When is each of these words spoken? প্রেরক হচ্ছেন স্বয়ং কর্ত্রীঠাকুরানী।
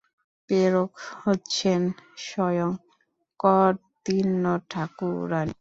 প্রেরক 0.49 0.91
হচ্ছেন 1.23 1.81
স্বয়ং 2.27 2.69
কর্ত্রীঠাকুরানী। 3.39 3.89